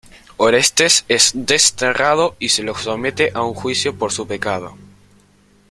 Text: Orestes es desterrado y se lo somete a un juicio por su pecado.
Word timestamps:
Orestes 0.37 1.05
es 1.09 1.31
desterrado 1.35 2.35
y 2.39 2.49
se 2.49 2.63
lo 2.63 2.73
somete 2.73 3.29
a 3.35 3.43
un 3.43 3.53
juicio 3.53 3.95
por 3.99 4.11
su 4.11 4.25
pecado. 4.25 4.75